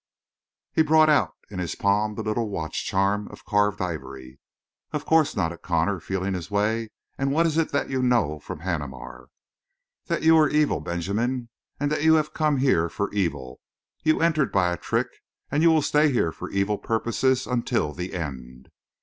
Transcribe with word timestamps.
He 0.73 0.81
brought 0.81 1.09
out 1.11 1.35
in 1.51 1.59
his 1.59 1.75
palm 1.75 2.15
the 2.15 2.23
little 2.23 2.49
watch 2.49 2.87
charm 2.87 3.27
of 3.27 3.45
carved 3.45 3.79
ivory. 3.79 4.39
"Of 4.91 5.05
course," 5.05 5.35
nodded 5.35 5.61
Connor, 5.61 5.99
feeling 5.99 6.33
his 6.33 6.49
way. 6.49 6.89
"And 7.19 7.31
what 7.31 7.45
is 7.45 7.55
it 7.55 7.69
that 7.71 7.91
you 7.91 8.01
know 8.01 8.39
from 8.39 8.61
Haneemar?" 8.61 9.27
"That 10.07 10.23
you 10.23 10.35
are 10.39 10.49
evil, 10.49 10.79
Benjamin, 10.79 11.49
and 11.79 11.91
that 11.91 12.01
you 12.01 12.15
have 12.15 12.33
come 12.33 12.57
here 12.57 12.89
for 12.89 13.13
evil. 13.13 13.59
You 14.03 14.21
entered 14.23 14.51
by 14.51 14.73
a 14.73 14.77
trick; 14.77 15.21
and 15.51 15.61
you 15.61 15.69
will 15.69 15.83
stay 15.83 16.11
here 16.11 16.31
for 16.31 16.49
evil 16.49 16.79
purposes 16.79 17.45
until 17.45 17.93
the 17.93 18.15
end." 18.15 18.71